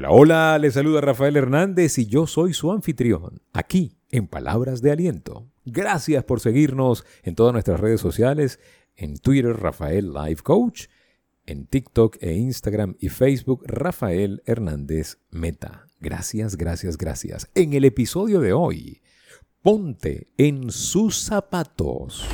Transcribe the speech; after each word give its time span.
Hola, 0.00 0.12
hola, 0.12 0.58
les 0.58 0.72
saluda 0.72 1.02
Rafael 1.02 1.36
Hernández 1.36 1.98
y 1.98 2.06
yo 2.06 2.26
soy 2.26 2.54
su 2.54 2.72
anfitrión, 2.72 3.42
aquí 3.52 3.98
en 4.10 4.28
Palabras 4.28 4.80
de 4.80 4.92
Aliento. 4.92 5.50
Gracias 5.66 6.24
por 6.24 6.40
seguirnos 6.40 7.04
en 7.22 7.34
todas 7.34 7.52
nuestras 7.52 7.80
redes 7.80 8.00
sociales, 8.00 8.60
en 8.96 9.18
Twitter 9.18 9.54
Rafael 9.54 10.14
Life 10.14 10.42
Coach, 10.42 10.86
en 11.44 11.66
TikTok 11.66 12.16
e 12.22 12.32
Instagram 12.32 12.96
y 12.98 13.10
Facebook 13.10 13.62
Rafael 13.66 14.42
Hernández 14.46 15.18
Meta. 15.28 15.86
Gracias, 16.00 16.56
gracias, 16.56 16.96
gracias. 16.96 17.50
En 17.54 17.74
el 17.74 17.84
episodio 17.84 18.40
de 18.40 18.54
hoy, 18.54 19.02
ponte 19.60 20.28
en 20.38 20.70
sus 20.70 21.18
zapatos. 21.18 22.26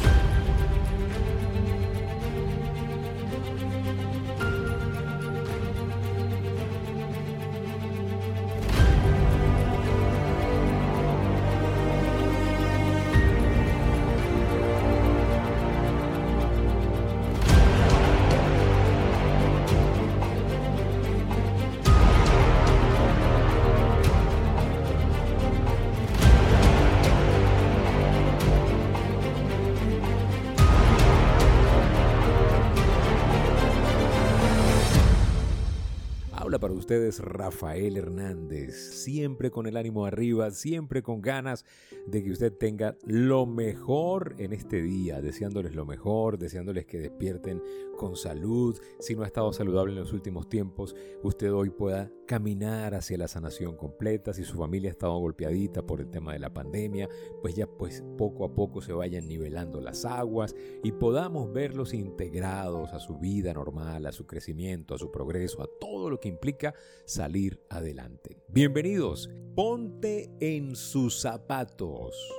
Ustedes 36.86 37.18
Rafael 37.18 37.96
Hernández, 37.96 38.76
siempre 38.76 39.50
con 39.50 39.66
el 39.66 39.76
ánimo 39.76 40.06
arriba, 40.06 40.52
siempre 40.52 41.02
con 41.02 41.20
ganas 41.20 41.64
de 42.06 42.22
que 42.22 42.30
usted 42.30 42.52
tenga 42.52 42.96
lo 43.04 43.44
mejor 43.44 44.36
en 44.38 44.52
este 44.52 44.82
día, 44.82 45.20
deseándoles 45.20 45.74
lo 45.74 45.84
mejor, 45.84 46.38
deseándoles 46.38 46.86
que 46.86 47.00
despierten 47.00 47.60
con 47.96 48.14
salud. 48.14 48.78
Si 49.00 49.16
no 49.16 49.24
ha 49.24 49.26
estado 49.26 49.52
saludable 49.52 49.94
en 49.94 49.98
los 49.98 50.12
últimos 50.12 50.48
tiempos, 50.48 50.94
usted 51.24 51.52
hoy 51.52 51.70
pueda 51.70 52.12
caminar 52.26 52.94
hacia 52.94 53.16
la 53.16 53.28
sanación 53.28 53.76
completa. 53.76 54.32
Si 54.34 54.44
su 54.44 54.58
familia 54.58 54.90
ha 54.90 54.92
estado 54.92 55.16
golpeadita 55.18 55.86
por 55.86 56.00
el 56.00 56.10
tema 56.10 56.32
de 56.32 56.40
la 56.40 56.52
pandemia, 56.52 57.08
pues 57.40 57.54
ya 57.54 57.66
pues 57.66 58.04
poco 58.18 58.44
a 58.44 58.54
poco 58.54 58.82
se 58.82 58.92
vayan 58.92 59.28
nivelando 59.28 59.80
las 59.80 60.04
aguas 60.04 60.54
y 60.82 60.92
podamos 60.92 61.52
verlos 61.52 61.94
integrados 61.94 62.92
a 62.92 63.00
su 63.00 63.18
vida 63.18 63.54
normal, 63.54 64.06
a 64.06 64.12
su 64.12 64.26
crecimiento, 64.26 64.94
a 64.94 64.98
su 64.98 65.10
progreso, 65.10 65.62
a 65.62 65.68
todo 65.80 66.10
lo 66.10 66.20
que 66.20 66.28
implica 66.28 66.74
salir 67.04 67.60
adelante. 67.70 68.36
Bienvenidos, 68.48 69.30
ponte 69.54 70.30
en 70.40 70.76
sus 70.76 71.20
zapatos. 71.20 72.30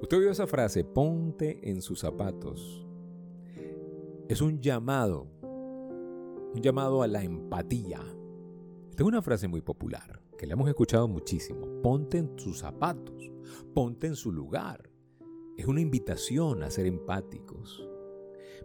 Usted 0.00 0.18
oyó 0.18 0.30
esa 0.30 0.46
frase, 0.46 0.84
ponte 0.84 1.60
en 1.70 1.80
sus 1.80 2.00
zapatos. 2.00 2.84
Es 4.28 4.40
un 4.40 4.60
llamado, 4.60 5.26
un 5.42 6.60
llamado 6.62 7.02
a 7.02 7.06
la 7.06 7.22
empatía. 7.22 8.00
Es 8.96 9.00
una 9.00 9.22
frase 9.22 9.48
muy 9.48 9.60
popular, 9.60 10.20
que 10.38 10.46
la 10.46 10.52
hemos 10.52 10.68
escuchado 10.68 11.08
muchísimo. 11.08 11.82
Ponte 11.82 12.18
en 12.18 12.38
sus 12.38 12.60
zapatos, 12.60 13.32
ponte 13.74 14.06
en 14.06 14.14
su 14.14 14.30
lugar. 14.30 14.88
Es 15.56 15.66
una 15.66 15.80
invitación 15.80 16.62
a 16.62 16.70
ser 16.70 16.86
empáticos. 16.86 17.84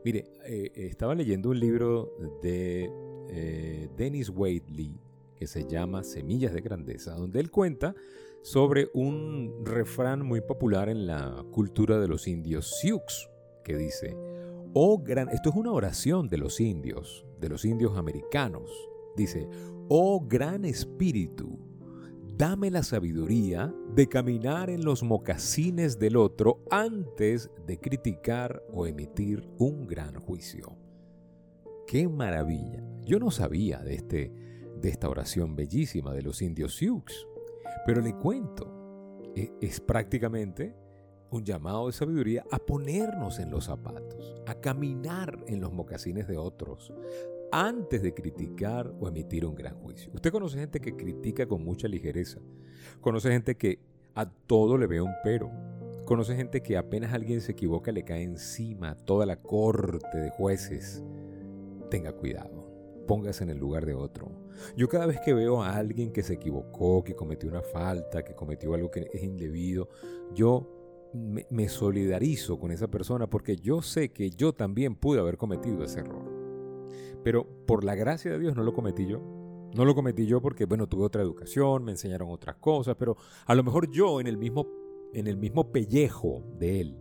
Mire, 0.05 0.31
eh, 0.45 0.71
estaba 0.75 1.15
leyendo 1.15 1.49
un 1.49 1.59
libro 1.59 2.13
de 2.43 2.91
eh, 3.27 3.89
Dennis 3.97 4.29
Waitley 4.29 4.99
que 5.35 5.47
se 5.47 5.65
llama 5.65 6.03
Semillas 6.03 6.53
de 6.53 6.61
Grandeza, 6.61 7.15
donde 7.15 7.39
él 7.39 7.49
cuenta 7.49 7.95
sobre 8.43 8.89
un 8.93 9.63
refrán 9.65 10.23
muy 10.23 10.41
popular 10.41 10.89
en 10.89 11.07
la 11.07 11.43
cultura 11.51 11.99
de 11.99 12.07
los 12.07 12.27
indios 12.27 12.77
Sioux, 12.79 13.01
que 13.63 13.75
dice, 13.77 14.15
oh 14.73 14.99
gran, 14.99 15.29
esto 15.29 15.49
es 15.49 15.55
una 15.55 15.71
oración 15.71 16.27
de 16.27 16.37
los 16.37 16.59
indios, 16.59 17.25
de 17.39 17.49
los 17.49 17.65
indios 17.65 17.97
americanos, 17.97 18.88
dice, 19.15 19.47
oh 19.89 20.21
gran 20.21 20.65
espíritu, 20.65 21.59
dame 22.37 22.71
la 22.71 22.83
sabiduría 22.83 23.73
de 23.93 24.07
caminar 24.07 24.69
en 24.69 24.85
los 24.85 25.03
mocasines 25.03 25.99
del 25.99 26.15
otro 26.15 26.63
antes 26.71 27.51
de 27.67 27.79
criticar 27.79 28.63
o 28.71 28.87
emitir 28.87 29.47
un 29.57 29.85
gran 29.85 30.15
juicio. 30.15 30.77
¡Qué 31.85 32.07
maravilla! 32.07 32.81
Yo 33.03 33.19
no 33.19 33.31
sabía 33.31 33.79
de, 33.79 33.95
este, 33.95 34.31
de 34.79 34.89
esta 34.89 35.09
oración 35.09 35.55
bellísima 35.55 36.13
de 36.13 36.21
los 36.21 36.41
indios 36.41 36.75
Sioux, 36.75 37.03
pero 37.85 38.01
le 38.01 38.15
cuento, 38.15 39.21
e, 39.35 39.51
es 39.59 39.81
prácticamente 39.81 40.75
un 41.31 41.43
llamado 41.43 41.87
de 41.87 41.93
sabiduría 41.93 42.45
a 42.51 42.59
ponernos 42.59 43.39
en 43.39 43.51
los 43.51 43.65
zapatos, 43.65 44.35
a 44.47 44.55
caminar 44.55 45.43
en 45.47 45.59
los 45.59 45.73
mocasines 45.73 46.27
de 46.27 46.37
otros, 46.37 46.93
antes 47.51 48.01
de 48.01 48.13
criticar 48.13 48.93
o 48.99 49.07
emitir 49.07 49.45
un 49.45 49.55
gran 49.55 49.75
juicio. 49.75 50.11
Usted 50.13 50.31
conoce 50.31 50.59
gente 50.59 50.79
que 50.79 50.95
critica 50.95 51.47
con 51.47 51.63
mucha 51.63 51.87
ligereza, 51.87 52.39
conoce 53.01 53.31
gente 53.31 53.55
que 53.55 53.79
a 54.15 54.29
todo 54.29 54.77
le 54.77 54.87
ve 54.87 55.01
un 55.01 55.13
pero, 55.23 55.51
conoce 56.05 56.35
gente 56.35 56.61
que 56.61 56.77
apenas 56.77 57.13
alguien 57.13 57.41
se 57.41 57.51
equivoca 57.53 57.91
le 57.91 58.03
cae 58.03 58.23
encima 58.23 58.95
toda 58.95 59.25
la 59.25 59.37
corte 59.37 60.17
de 60.17 60.29
jueces. 60.29 61.03
Tenga 61.89 62.11
cuidado 62.13 62.69
póngase 63.09 63.43
en 63.43 63.49
el 63.49 63.57
lugar 63.57 63.87
de 63.87 63.95
otro. 63.95 64.29
Yo 64.77 64.87
cada 64.87 65.07
vez 65.07 65.19
que 65.19 65.33
veo 65.33 65.63
a 65.63 65.75
alguien 65.75 66.11
que 66.11 66.21
se 66.21 66.35
equivocó, 66.35 67.03
que 67.03 67.15
cometió 67.15 67.49
una 67.49 67.63
falta, 67.63 68.23
que 68.23 68.35
cometió 68.35 68.71
algo 68.75 68.91
que 68.91 69.09
es 69.11 69.23
indebido, 69.23 69.89
yo 70.35 70.69
me, 71.11 71.69
solidarizo 71.69 72.59
con 72.59 72.71
esa 72.71 72.87
persona 72.87 73.27
porque 73.27 73.55
yo 73.55 73.81
sé 73.81 74.11
que 74.11 74.29
yo 74.29 74.53
también 74.53 74.93
pude 74.95 75.19
haber 75.19 75.37
cometido 75.37 75.83
ese 75.83 76.01
error. 76.01 76.38
Pero 77.29 77.45
por 77.67 77.83
la 77.83 77.93
gracia 77.93 78.31
de 78.31 78.39
Dios 78.39 78.55
no 78.55 78.63
lo 78.63 78.73
cometí 78.73 79.05
yo. 79.05 79.19
No 79.75 79.85
lo 79.85 79.93
cometí 79.93 80.25
yo 80.25 80.41
porque, 80.41 80.65
bueno, 80.65 80.89
tuve 80.89 81.03
otra 81.03 81.21
educación, 81.21 81.83
me 81.83 81.91
enseñaron 81.91 82.31
otras 82.31 82.55
cosas, 82.55 82.95
pero 82.97 83.17
a 83.45 83.53
lo 83.53 83.63
mejor 83.63 83.91
yo 83.91 84.19
en 84.19 84.25
el 84.25 84.35
mismo, 84.35 84.65
en 85.13 85.27
el 85.27 85.37
mismo 85.37 85.71
pellejo 85.71 86.43
de 86.57 86.81
él, 86.81 86.97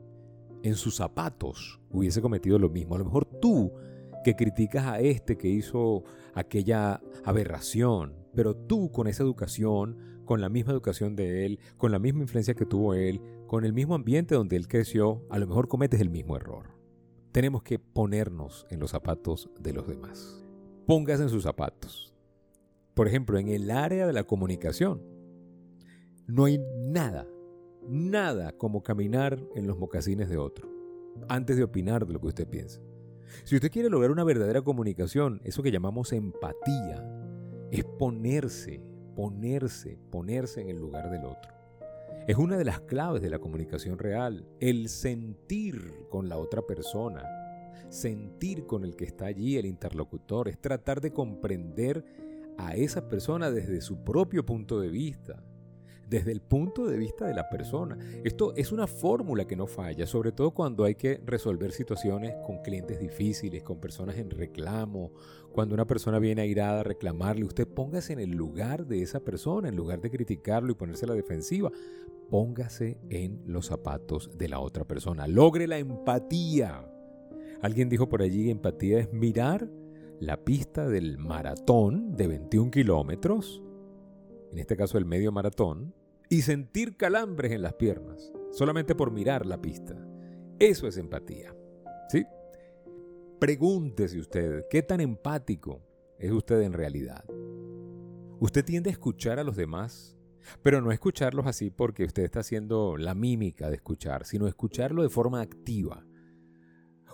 en 0.63 0.75
sus 0.75 0.97
zapatos, 0.97 1.81
hubiese 1.89 2.21
cometido 2.21 2.59
lo 2.59 2.69
mismo. 2.69 2.95
A 2.95 2.99
lo 2.99 3.07
mejor 3.07 3.25
tú 3.25 3.73
que 4.23 4.37
criticas 4.37 4.85
a 4.85 5.01
este 5.01 5.39
que 5.39 5.49
hizo 5.49 6.05
aquella 6.35 7.01
aberración, 7.25 8.13
pero 8.35 8.55
tú 8.55 8.93
con 8.93 9.07
esa 9.07 9.23
educación, 9.23 10.21
con 10.27 10.43
la 10.43 10.51
misma 10.51 10.73
educación 10.73 11.17
de 11.17 11.47
él, 11.47 11.59
con 11.79 11.91
la 11.91 11.99
misma 11.99 12.21
influencia 12.21 12.53
que 12.53 12.67
tuvo 12.67 12.93
él, 12.93 13.23
con 13.47 13.65
el 13.65 13.73
mismo 13.73 13.95
ambiente 13.95 14.35
donde 14.35 14.57
él 14.57 14.69
creció, 14.69 15.25
a 15.31 15.39
lo 15.39 15.47
mejor 15.47 15.69
cometes 15.69 16.03
el 16.03 16.11
mismo 16.11 16.37
error. 16.37 16.78
Tenemos 17.39 17.63
que 17.63 17.79
ponernos 17.79 18.67
en 18.69 18.81
los 18.81 18.91
zapatos 18.91 19.49
de 19.61 19.73
los 19.73 19.87
demás. 19.87 20.45
Póngase 20.89 21.23
en 21.23 21.29
sus 21.29 21.45
zapatos. 21.45 22.13
Por 22.95 23.07
ejemplo, 23.07 23.39
en 23.39 23.47
el 23.47 23.71
área 23.71 24.09
de 24.09 24.13
la 24.13 24.25
comunicación, 24.25 25.01
no 26.27 26.47
hay 26.47 26.59
nada, 26.59 27.29
nada 27.87 28.51
como 28.51 28.83
caminar 28.83 29.39
en 29.55 29.69
los 29.69 29.79
mocasines 29.79 30.29
de 30.29 30.37
otro, 30.37 30.69
antes 31.29 31.57
de 31.57 31.63
opinar 31.63 32.09
de 32.09 32.15
lo 32.15 32.21
que 32.21 32.27
usted 32.27 32.49
piensa. 32.49 32.81
Si 33.45 33.55
usted 33.55 33.71
quiere 33.71 33.89
lograr 33.89 34.11
una 34.11 34.25
verdadera 34.25 34.63
comunicación, 34.63 35.41
eso 35.45 35.63
que 35.63 35.71
llamamos 35.71 36.13
empatía, 36.13 37.09
es 37.71 37.85
ponerse, 37.85 38.83
ponerse, 39.15 39.97
ponerse 40.11 40.63
en 40.63 40.71
el 40.71 40.79
lugar 40.79 41.09
del 41.09 41.25
otro. 41.25 41.58
Es 42.29 42.37
una 42.37 42.59
de 42.59 42.65
las 42.67 42.81
claves 42.81 43.23
de 43.23 43.31
la 43.31 43.39
comunicación 43.39 43.97
real, 43.97 44.47
el 44.61 44.91
sentir 44.91 45.95
con 46.11 46.29
la 46.29 46.37
otra 46.37 46.61
persona, 46.61 47.25
sentir 47.89 48.67
con 48.67 48.85
el 48.85 48.97
que 48.97 49.07
está 49.07 49.25
allí, 49.25 49.57
el 49.57 49.65
interlocutor, 49.65 50.47
es 50.51 50.61
tratar 50.61 51.01
de 51.01 51.11
comprender 51.11 52.05
a 52.59 52.77
esa 52.77 53.09
persona 53.09 53.51
desde 53.51 53.81
su 53.81 54.05
propio 54.05 54.45
punto 54.45 54.79
de 54.79 54.91
vista, 54.91 55.43
desde 56.09 56.33
el 56.33 56.41
punto 56.41 56.87
de 56.87 56.97
vista 56.97 57.27
de 57.27 57.35
la 57.35 57.49
persona. 57.49 57.99
Esto 58.25 58.55
es 58.57 58.73
una 58.73 58.87
fórmula 58.87 59.47
que 59.47 59.57
no 59.57 59.67
falla, 59.67 60.07
sobre 60.07 60.33
todo 60.33 60.53
cuando 60.53 60.85
hay 60.85 60.95
que 60.95 61.21
resolver 61.25 61.73
situaciones 61.73 62.35
con 62.47 62.63
clientes 62.63 62.99
difíciles, 62.99 63.63
con 63.63 63.79
personas 63.81 64.17
en 64.17 64.31
reclamo, 64.31 65.13
cuando 65.53 65.75
una 65.75 65.87
persona 65.87 66.19
viene 66.19 66.43
airada 66.43 66.81
a 66.81 66.85
reclamarle, 66.85 67.45
usted 67.45 67.67
póngase 67.67 68.13
en 68.13 68.21
el 68.21 68.31
lugar 68.31 68.87
de 68.87 69.03
esa 69.03 69.21
persona, 69.21 69.69
en 69.69 69.77
lugar 69.77 70.01
de 70.01 70.11
criticarlo 70.11 70.73
y 70.73 70.75
ponerse 70.75 71.05
a 71.05 71.09
la 71.09 71.15
defensiva, 71.15 71.71
póngase 72.31 72.99
en 73.11 73.43
los 73.47 73.67
zapatos 73.67 74.31
de 74.37 74.49
la 74.49 74.61
otra 74.61 74.85
persona, 74.85 75.27
logre 75.27 75.67
la 75.67 75.79
empatía. 75.79 76.91
Alguien 77.61 77.89
dijo 77.89 78.09
por 78.09 78.23
allí, 78.23 78.51
empatía 78.51 79.01
es 79.01 79.13
mirar 79.13 79.69
la 80.21 80.45
pista 80.45 80.89
del 80.89 81.19
maratón 81.19 82.17
de 82.17 82.27
21 82.29 82.71
kilómetros 82.71 83.63
en 84.53 84.59
este 84.59 84.77
caso 84.77 84.99
el 84.99 85.05
medio 85.05 85.33
maratón, 85.33 85.95
y 86.29 86.43
sentir 86.43 86.97
calambres 86.97 87.53
en 87.53 87.63
las 87.63 87.75
piernas, 87.75 88.33
solamente 88.53 88.95
por 88.95 89.11
mirar 89.11 89.47
la 89.47 89.61
pista. 89.61 89.97
Eso 90.59 90.87
es 90.87 90.97
empatía. 90.97 91.55
¿Sí? 92.09 92.27
Pregúntese 93.39 94.19
usted, 94.19 94.65
¿qué 94.69 94.83
tan 94.83 95.01
empático 95.01 95.81
es 96.19 96.33
usted 96.33 96.61
en 96.63 96.73
realidad? 96.73 97.25
Usted 98.41 98.65
tiende 98.65 98.91
a 98.91 98.93
escuchar 98.93 99.39
a 99.39 99.45
los 99.45 99.57
demás, 99.57 100.17
pero 100.63 100.81
no 100.81 100.93
escucharlos 100.93 101.47
así 101.47 101.71
porque 101.71 102.05
usted 102.05 102.25
está 102.25 102.41
haciendo 102.41 102.97
la 102.97 103.15
mímica 103.15 103.69
de 103.69 103.77
escuchar, 103.77 104.25
sino 104.27 104.47
escucharlo 104.47 105.03
de 105.03 105.09
forma 105.09 105.41
activa. 105.41 106.05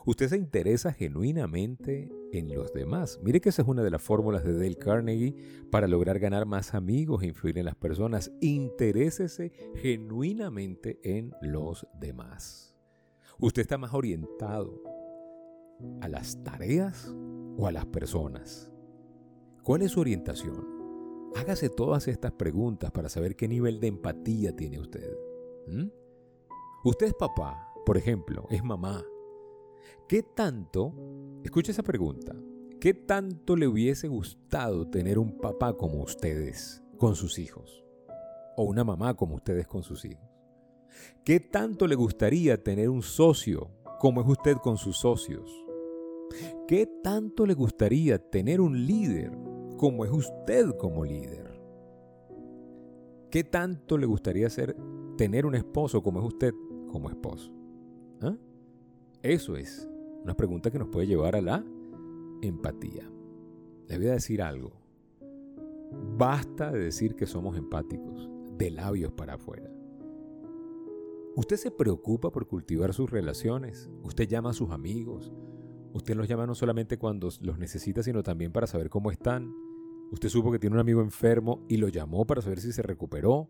Usted 0.07 0.29
se 0.29 0.37
interesa 0.37 0.93
genuinamente 0.93 2.11
en 2.33 2.55
los 2.55 2.73
demás. 2.75 3.19
Mire 3.23 3.41
que 3.41 3.49
esa 3.49 3.63
es 3.63 3.69
una 3.69 3.83
de 3.83 3.91
las 3.91 4.03
fórmulas 4.03 4.45
de 4.45 4.53
Dale 4.53 4.77
Carnegie 4.77 5.35
para 5.71 5.89
lograr 5.89 6.19
ganar 6.19 6.45
más 6.45 6.75
amigos 6.75 7.23
e 7.23 7.29
influir 7.29 7.59
en 7.59 7.65
las 7.65 7.75
personas. 7.75 8.31
Interésese 8.41 9.53
genuinamente 9.77 10.99
en 11.03 11.33
los 11.41 11.87
demás. 11.99 12.77
Usted 13.39 13.63
está 13.63 13.79
más 13.79 13.95
orientado 13.95 14.83
a 16.03 16.09
las 16.09 16.43
tareas 16.45 17.15
o 17.57 17.67
a 17.67 17.73
las 17.73 17.87
personas. 17.87 18.71
¿Cuál 19.63 19.83
es 19.83 19.93
su 19.93 20.01
orientación? 20.01 20.67
Hágase 21.35 21.71
todas 21.71 22.09
estas 22.09 22.33
preguntas 22.33 22.91
para 22.91 23.09
saber 23.09 23.37
qué 23.37 23.49
nivel 23.49 23.81
de 23.81 23.87
empatía 23.87 24.55
tiene 24.55 24.79
usted. 24.79 25.17
Usted 26.85 27.07
es 27.07 27.15
papá, 27.15 27.73
por 27.87 27.97
ejemplo, 27.97 28.47
es 28.51 28.63
mamá. 28.63 29.03
¿Qué 30.09 30.23
tanto, 30.23 30.93
escucha 31.43 31.73
esa 31.73 31.83
pregunta, 31.83 32.35
qué 32.81 32.95
tanto 32.95 33.57
le 33.57 33.67
hubiese 33.67 34.09
gustado 34.09 34.89
tener 34.89 35.19
un 35.19 35.39
papá 35.39 35.75
como 35.75 36.03
ustedes 36.03 36.83
con 36.99 37.17
sus 37.17 37.39
hijos? 37.39 37.85
O 38.57 38.65
una 38.65 38.85
mamá 38.85 39.15
como 39.15 39.37
ustedes 39.37 39.67
con 39.67 39.83
sus 39.83 40.05
hijos. 40.05 40.25
¿Qué 41.25 41.41
tanto 41.41 41.87
le 41.87 41.95
gustaría 41.95 42.63
tener 42.63 42.89
un 42.89 43.03
socio 43.03 43.71
como 43.99 44.21
es 44.21 44.29
usted 44.29 44.57
con 44.59 44.77
sus 44.77 44.99
socios? 44.99 45.51
¿Qué 46.69 46.87
tanto 47.03 47.47
le 47.47 47.55
gustaría 47.55 48.19
tener 48.19 48.61
un 48.61 48.87
líder 48.87 49.33
como 49.77 50.05
es 50.05 50.11
usted 50.11 50.71
como 50.79 51.05
líder? 51.05 51.61
¿Qué 53.31 53.45
tanto 53.45 53.99
le 53.99 54.07
gustaría 54.07 54.49
ser 54.49 54.77
tener 55.17 55.47
un 55.47 55.55
esposo 55.55 56.03
como 56.03 56.21
es 56.21 56.27
usted 56.27 56.55
como 56.89 57.11
esposo? 57.11 57.53
¿Ah? 58.21 58.37
Eso 59.25 59.57
es 59.57 59.89
una 60.23 60.37
pregunta 60.37 60.71
que 60.71 60.79
nos 60.79 60.89
puede 60.89 61.07
llevar 61.07 61.35
a 61.35 61.41
la 61.41 61.65
empatía. 62.43 63.11
Le 63.89 63.97
voy 63.97 64.09
a 64.09 64.13
decir 64.13 64.43
algo. 64.43 64.73
Basta 66.19 66.71
de 66.71 66.79
decir 66.79 67.15
que 67.15 67.25
somos 67.25 67.57
empáticos, 67.57 68.29
de 68.59 68.71
labios 68.71 69.13
para 69.13 69.37
afuera. 69.37 69.73
Usted 71.37 71.57
se 71.57 71.71
preocupa 71.71 72.31
por 72.31 72.47
cultivar 72.47 72.93
sus 72.93 73.11
relaciones. 73.11 73.89
Usted 74.03 74.29
llama 74.29 74.51
a 74.51 74.53
sus 74.53 74.71
amigos. 74.73 75.33
Usted 75.95 76.17
los 76.17 76.29
llama 76.29 76.47
no 76.47 76.55
solamente 76.55 76.99
cuando 76.99 77.31
los 77.41 77.59
necesita, 77.59 78.03
sino 78.03 78.23
también 78.23 78.53
para 78.53 78.67
saber 78.67 78.91
cómo 78.91 79.11
están. 79.11 79.55
Usted 80.13 80.29
supo 80.29 80.53
que 80.53 80.59
tiene 80.59 80.77
un 80.77 80.81
amigo 80.81 81.01
enfermo 81.01 81.65
y 81.67 81.79
lo 81.79 81.89
llamó 81.89 82.27
para 82.27 82.43
saber 82.43 82.61
si 82.61 82.73
se 82.73 82.83
recuperó 82.83 83.49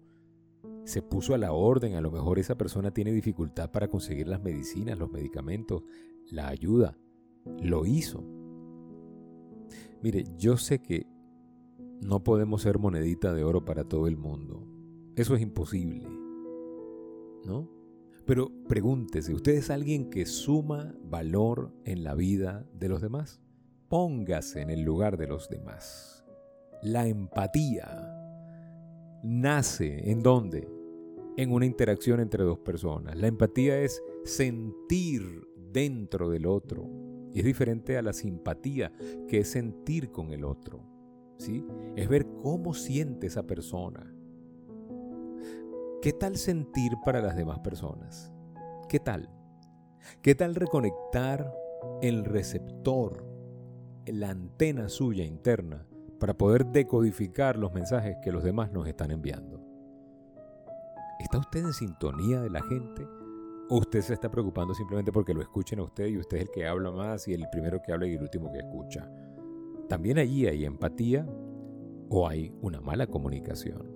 se 0.84 1.02
puso 1.02 1.34
a 1.34 1.38
la 1.38 1.52
orden, 1.52 1.94
a 1.94 2.00
lo 2.00 2.10
mejor 2.10 2.38
esa 2.38 2.56
persona 2.56 2.92
tiene 2.92 3.12
dificultad 3.12 3.70
para 3.70 3.88
conseguir 3.88 4.28
las 4.28 4.42
medicinas, 4.42 4.98
los 4.98 5.10
medicamentos, 5.10 5.82
la 6.31 6.48
ayuda. 6.48 6.98
Lo 7.62 7.86
hizo. 7.86 8.22
Mire, 10.02 10.25
yo 10.38 10.56
sé 10.56 10.81
que 10.81 11.06
no 12.00 12.22
podemos 12.22 12.62
ser 12.62 12.78
monedita 12.78 13.32
de 13.32 13.44
oro 13.44 13.64
para 13.64 13.84
todo 13.84 14.06
el 14.06 14.16
mundo. 14.16 14.66
Eso 15.16 15.34
es 15.34 15.42
imposible. 15.42 16.06
¿No? 17.44 17.70
Pero 18.26 18.50
pregúntese, 18.69 19.34
¿usted 19.34 19.52
es 19.52 19.70
alguien 19.70 20.10
que 20.10 20.26
suma 20.26 20.94
valor 21.04 21.72
en 21.84 22.04
la 22.04 22.14
vida 22.14 22.66
de 22.72 22.88
los 22.88 23.02
demás? 23.02 23.40
Póngase 23.88 24.62
en 24.62 24.70
el 24.70 24.82
lugar 24.82 25.16
de 25.16 25.26
los 25.26 25.48
demás. 25.48 26.25
La 26.82 27.06
empatía 27.06 28.10
nace 29.22 30.10
en 30.10 30.22
dónde? 30.22 30.74
En 31.36 31.52
una 31.52 31.66
interacción 31.66 32.20
entre 32.20 32.44
dos 32.44 32.58
personas. 32.58 33.16
La 33.16 33.26
empatía 33.26 33.78
es 33.78 34.02
sentir 34.25 35.46
dentro 35.72 36.31
del 36.31 36.46
otro. 36.46 36.88
Y 37.32 37.40
es 37.40 37.44
diferente 37.44 37.98
a 37.98 38.02
la 38.02 38.12
simpatía, 38.12 38.92
que 39.26 39.38
es 39.38 39.48
sentir 39.48 40.10
con 40.10 40.32
el 40.32 40.44
otro. 40.44 40.81
¿sí? 41.38 41.66
Es 41.96 42.08
ver 42.08 42.26
cómo 42.42 42.75
siente 42.75 43.26
esa 43.26 43.44
persona. 43.44 44.14
¿Qué 46.00 46.12
tal 46.12 46.36
sentir 46.36 46.92
para 47.04 47.20
las 47.20 47.34
demás 47.34 47.58
personas? 47.60 48.32
¿Qué 48.88 49.00
tal? 49.00 49.31
¿Qué 50.22 50.34
tal 50.34 50.54
reconectar 50.54 51.52
el 52.02 52.25
receptor, 52.25 53.26
la 54.06 54.31
antena 54.31 54.88
suya 54.88 55.25
interna 55.25 55.86
para 56.19 56.36
poder 56.36 56.66
decodificar 56.66 57.56
los 57.56 57.72
mensajes 57.72 58.16
que 58.22 58.32
los 58.32 58.44
demás 58.44 58.72
nos 58.72 58.86
están 58.86 59.10
enviando. 59.10 59.63
¿Está 61.19 61.38
usted 61.38 61.61
en 61.61 61.72
sintonía 61.72 62.40
de 62.40 62.50
la 62.50 62.62
gente? 62.62 63.06
¿O 63.69 63.78
usted 63.78 64.02
se 64.02 64.14
está 64.14 64.31
preocupando 64.31 64.75
simplemente 64.75 65.12
porque 65.12 65.32
lo 65.32 65.40
escuchen 65.40 65.78
a 65.78 65.84
usted 65.84 66.08
y 66.08 66.19
usted 66.19 66.38
es 66.38 66.43
el 66.44 66.50
que 66.50 66.66
habla 66.66 66.90
más 66.90 67.28
y 67.28 67.34
el 67.34 67.49
primero 67.50 67.81
que 67.82 67.93
habla 67.93 68.06
y 68.06 68.14
el 68.14 68.22
último 68.22 68.50
que 68.52 68.58
escucha? 68.58 69.08
También 69.88 70.19
allí 70.19 70.46
hay 70.46 70.64
empatía 70.64 71.26
o 72.11 72.28
hay 72.28 72.52
una 72.61 72.81
mala 72.81 73.06
comunicación. 73.06 73.94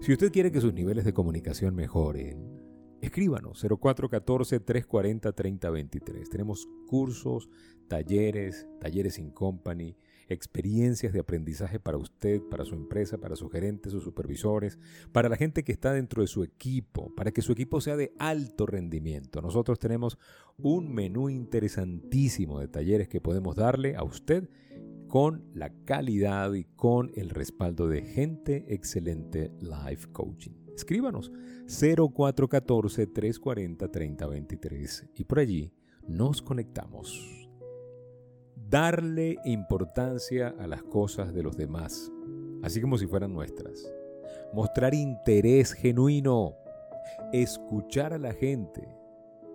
Si 0.00 0.12
usted 0.12 0.30
quiere 0.32 0.52
que 0.52 0.60
sus 0.60 0.72
niveles 0.72 1.04
de 1.04 1.12
comunicación 1.12 1.74
mejoren, 1.74 2.60
escríbanos 3.00 3.64
0414-340-3023. 3.64 6.28
Tenemos 6.30 6.68
cursos, 6.86 7.50
talleres, 7.88 8.68
talleres 8.80 9.18
in 9.18 9.30
company, 9.30 9.96
experiencias 10.30 11.12
de 11.12 11.20
aprendizaje 11.20 11.78
para 11.78 11.98
usted, 11.98 12.40
para 12.50 12.64
su 12.64 12.74
empresa, 12.74 13.18
para 13.18 13.36
sus 13.36 13.50
gerentes, 13.50 13.92
sus 13.92 14.04
supervisores, 14.04 14.78
para 15.12 15.28
la 15.28 15.36
gente 15.36 15.64
que 15.64 15.72
está 15.72 15.92
dentro 15.92 16.22
de 16.22 16.28
su 16.28 16.42
equipo, 16.42 17.14
para 17.14 17.32
que 17.32 17.42
su 17.42 17.52
equipo 17.52 17.80
sea 17.80 17.96
de 17.96 18.12
alto 18.18 18.66
rendimiento. 18.66 19.42
Nosotros 19.42 19.78
tenemos 19.78 20.18
un 20.56 20.92
menú 20.92 21.28
interesantísimo 21.28 22.60
de 22.60 22.68
talleres 22.68 23.08
que 23.08 23.20
podemos 23.20 23.56
darle 23.56 23.96
a 23.96 24.04
usted 24.04 24.48
con 25.08 25.44
la 25.54 25.70
calidad 25.84 26.52
y 26.52 26.64
con 26.64 27.10
el 27.16 27.30
respaldo 27.30 27.88
de 27.88 28.02
gente 28.02 28.64
excelente 28.68 29.50
Life 29.60 30.08
Coaching. 30.12 30.52
Escríbanos 30.74 31.32
0414 31.66 33.06
340 33.06 33.88
3023 33.90 35.06
y 35.16 35.24
por 35.24 35.40
allí 35.40 35.72
nos 36.06 36.42
conectamos 36.42 37.49
darle 38.70 39.36
importancia 39.44 40.54
a 40.58 40.66
las 40.68 40.82
cosas 40.84 41.34
de 41.34 41.42
los 41.42 41.56
demás, 41.56 42.10
así 42.62 42.80
como 42.80 42.96
si 42.96 43.06
fueran 43.06 43.32
nuestras. 43.32 43.92
Mostrar 44.52 44.94
interés 44.94 45.72
genuino, 45.72 46.54
escuchar 47.32 48.12
a 48.12 48.18
la 48.18 48.32
gente, 48.32 48.96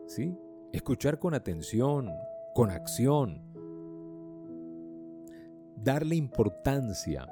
¿sí? 0.05 0.37
Escuchar 0.73 1.17
con 1.17 1.33
atención, 1.33 2.11
con 2.53 2.69
acción. 2.69 3.41
Darle 5.77 6.15
importancia 6.15 7.25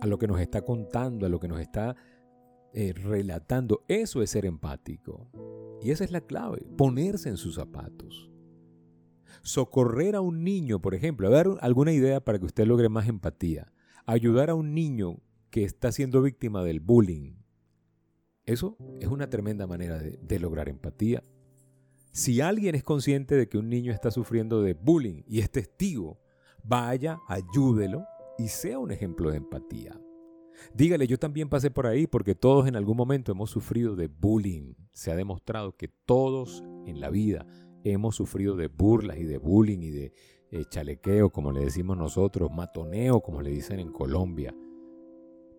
a 0.00 0.06
lo 0.06 0.18
que 0.18 0.26
nos 0.26 0.40
está 0.40 0.62
contando, 0.62 1.26
a 1.26 1.28
lo 1.28 1.38
que 1.38 1.48
nos 1.48 1.60
está 1.60 1.94
eh, 2.72 2.92
relatando. 2.92 3.84
Eso 3.86 4.20
es 4.20 4.30
ser 4.30 4.46
empático. 4.46 5.28
Y 5.80 5.92
esa 5.92 6.02
es 6.02 6.10
la 6.10 6.20
clave, 6.20 6.66
ponerse 6.76 7.28
en 7.28 7.36
sus 7.36 7.54
zapatos 7.54 8.28
socorrer 9.42 10.16
a 10.16 10.20
un 10.20 10.44
niño, 10.44 10.80
por 10.80 10.94
ejemplo, 10.94 11.28
a 11.28 11.30
dar 11.30 11.48
alguna 11.60 11.92
idea 11.92 12.20
para 12.20 12.38
que 12.38 12.46
usted 12.46 12.66
logre 12.66 12.88
más 12.88 13.08
empatía, 13.08 13.72
ayudar 14.06 14.50
a 14.50 14.54
un 14.54 14.74
niño 14.74 15.20
que 15.50 15.64
está 15.64 15.92
siendo 15.92 16.22
víctima 16.22 16.62
del 16.62 16.80
bullying. 16.80 17.34
Eso 18.44 18.76
es 19.00 19.08
una 19.08 19.28
tremenda 19.28 19.66
manera 19.66 19.98
de, 19.98 20.18
de 20.22 20.38
lograr 20.38 20.68
empatía. 20.68 21.22
Si 22.12 22.40
alguien 22.40 22.74
es 22.74 22.82
consciente 22.82 23.36
de 23.36 23.48
que 23.48 23.58
un 23.58 23.68
niño 23.68 23.92
está 23.92 24.10
sufriendo 24.10 24.62
de 24.62 24.74
bullying 24.74 25.22
y 25.26 25.40
es 25.40 25.50
testigo, 25.50 26.18
vaya, 26.64 27.18
ayúdelo 27.28 28.04
y 28.38 28.48
sea 28.48 28.78
un 28.78 28.90
ejemplo 28.90 29.30
de 29.30 29.36
empatía. 29.36 30.00
Dígale, 30.74 31.06
yo 31.06 31.18
también 31.18 31.48
pasé 31.48 31.70
por 31.70 31.86
ahí 31.86 32.06
porque 32.06 32.34
todos 32.34 32.66
en 32.66 32.76
algún 32.76 32.96
momento 32.96 33.32
hemos 33.32 33.50
sufrido 33.50 33.96
de 33.96 34.08
bullying. 34.08 34.74
Se 34.92 35.10
ha 35.10 35.16
demostrado 35.16 35.76
que 35.76 35.88
todos 35.88 36.64
en 36.86 37.00
la 37.00 37.10
vida 37.10 37.46
hemos 37.84 38.16
sufrido 38.16 38.56
de 38.56 38.68
burlas 38.68 39.18
y 39.18 39.24
de 39.24 39.38
bullying 39.38 39.80
y 39.80 39.90
de 39.90 40.12
eh, 40.50 40.64
chalequeo, 40.68 41.30
como 41.30 41.52
le 41.52 41.60
decimos 41.60 41.96
nosotros, 41.96 42.50
matoneo, 42.50 43.20
como 43.20 43.42
le 43.42 43.50
dicen 43.50 43.80
en 43.80 43.92
Colombia. 43.92 44.54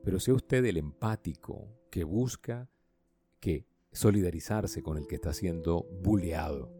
Pero 0.03 0.19
sea 0.19 0.33
usted 0.33 0.65
el 0.65 0.77
empático 0.77 1.67
que 1.91 2.03
busca 2.03 2.69
que 3.39 3.67
solidarizarse 3.91 4.81
con 4.81 4.97
el 4.97 5.07
que 5.07 5.15
está 5.15 5.33
siendo 5.33 5.85
bulleado, 6.01 6.71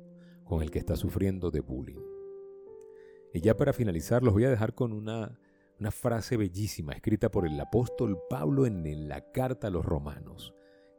con 0.44 0.62
el 0.62 0.72
que 0.72 0.80
está 0.80 0.96
sufriendo 0.96 1.52
de 1.52 1.62
bullying. 1.62 2.02
Y 3.34 3.42
ya 3.42 3.56
para 3.56 3.74
finalizar, 3.74 4.24
los 4.24 4.34
voy 4.34 4.46
a 4.46 4.50
dejar 4.50 4.74
con 4.74 4.92
una, 4.92 5.40
una 5.80 5.92
frase 5.92 6.36
bellísima 6.36 6.94
escrita 6.94 7.30
por 7.30 7.46
el 7.46 7.60
apóstol 7.60 8.20
Pablo 8.30 8.66
en, 8.66 9.08
la 9.08 9.32
carta 9.32 9.68
a 9.68 9.70
los 9.70 9.86
romanos, 9.86 10.54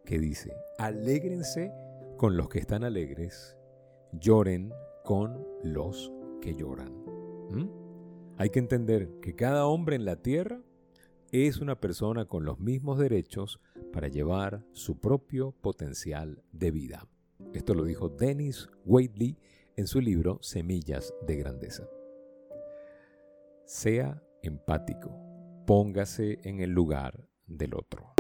que 0.05 0.19
dice, 0.19 0.53
alégrense 0.79 1.73
con 2.17 2.37
los 2.37 2.49
que 2.49 2.61
están 2.61 2.85
alegres 2.85 3.57
lloren 4.13 4.73
con 5.05 5.47
los 5.63 6.13
que 6.41 6.55
lloran. 6.55 6.95
Hay 8.37 8.51
que 8.51 8.59
entender 8.59 9.11
que 9.21 9.35
cada 9.35 9.67
hombre 9.67 9.97
en 9.97 10.05
la 10.05 10.17
tierra 10.17 10.63
es 11.33 11.59
una 11.59 11.79
persona 11.81 12.25
con 12.25 12.45
los 12.45 12.59
mismos 12.59 12.99
derechos 12.99 13.61
para 13.93 14.09
llevar 14.09 14.65
su 14.73 14.99
propio 14.99 15.53
potencial 15.53 16.43
de 16.53 16.71
vida. 16.71 17.07
Esto 17.53 17.75
lo 17.75 17.85
dijo 17.85 18.09
Dennis 18.09 18.69
Waitley 18.85 19.37
en 19.77 19.87
su 19.87 20.01
libro 20.01 20.39
Semillas 20.43 21.15
de 21.27 21.37
Grandeza. 21.37 21.89
Sea 23.65 24.23
empático, 24.43 25.11
póngase 25.67 26.39
en 26.43 26.61
el 26.61 26.71
lugar 26.71 27.29
del 27.47 27.75
otro. 27.75 28.15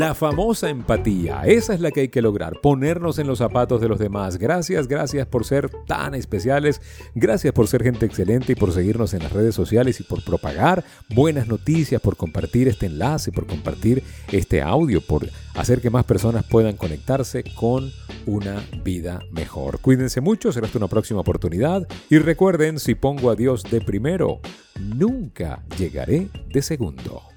La 0.00 0.14
famosa 0.14 0.70
empatía, 0.70 1.42
esa 1.44 1.74
es 1.74 1.80
la 1.82 1.90
que 1.90 2.00
hay 2.00 2.08
que 2.08 2.22
lograr, 2.22 2.54
ponernos 2.62 3.18
en 3.18 3.26
los 3.26 3.36
zapatos 3.36 3.82
de 3.82 3.88
los 3.88 3.98
demás. 3.98 4.38
Gracias, 4.38 4.88
gracias 4.88 5.26
por 5.26 5.44
ser 5.44 5.68
tan 5.86 6.14
especiales, 6.14 6.80
gracias 7.14 7.52
por 7.52 7.68
ser 7.68 7.82
gente 7.82 8.06
excelente 8.06 8.52
y 8.52 8.54
por 8.54 8.72
seguirnos 8.72 9.12
en 9.12 9.22
las 9.22 9.30
redes 9.30 9.54
sociales 9.54 10.00
y 10.00 10.04
por 10.04 10.24
propagar 10.24 10.82
buenas 11.14 11.48
noticias, 11.48 12.00
por 12.00 12.16
compartir 12.16 12.66
este 12.66 12.86
enlace, 12.86 13.30
por 13.30 13.46
compartir 13.46 14.02
este 14.32 14.62
audio, 14.62 15.02
por 15.02 15.28
hacer 15.54 15.82
que 15.82 15.90
más 15.90 16.06
personas 16.06 16.46
puedan 16.46 16.78
conectarse 16.78 17.44
con 17.54 17.90
una 18.24 18.64
vida 18.82 19.20
mejor. 19.32 19.80
Cuídense 19.80 20.22
mucho, 20.22 20.50
será 20.50 20.64
hasta 20.64 20.78
una 20.78 20.88
próxima 20.88 21.20
oportunidad 21.20 21.86
y 22.08 22.16
recuerden, 22.16 22.78
si 22.78 22.94
pongo 22.94 23.30
a 23.30 23.36
Dios 23.36 23.64
de 23.64 23.82
primero, 23.82 24.40
nunca 24.78 25.62
llegaré 25.76 26.28
de 26.48 26.62
segundo. 26.62 27.29